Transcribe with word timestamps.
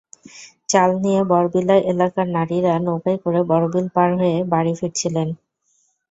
চাল 0.69 0.89
নিয়ে 1.03 1.21
বড়বিলা 1.31 1.75
এলাকার 1.91 2.27
নারীরা 2.35 2.73
নৌকায় 2.85 3.19
করে 3.23 3.39
বড়বিল 3.51 3.85
পার 3.95 4.09
হয়ে 4.19 4.37
বাড়ি 4.51 4.73
ফিরছিলেন। 4.79 5.27